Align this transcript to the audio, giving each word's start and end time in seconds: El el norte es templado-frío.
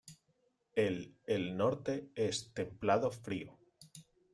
El 0.73 1.11
el 1.27 1.55
norte 1.55 2.09
es 2.15 2.51
templado-frío. 2.55 3.59